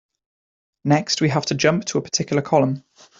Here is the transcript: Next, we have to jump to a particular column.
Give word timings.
Next, 0.83 1.21
we 1.21 1.29
have 1.29 1.45
to 1.45 1.53
jump 1.53 1.85
to 1.85 1.99
a 1.99 2.01
particular 2.01 2.41
column. 2.41 2.83